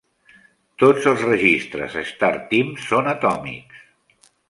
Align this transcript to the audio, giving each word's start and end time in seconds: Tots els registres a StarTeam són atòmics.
Tots 0.83 1.09
els 1.11 1.27
registres 1.27 1.99
a 2.03 2.05
StarTeam 2.15 2.75
són 2.89 3.15
atòmics. 3.17 3.89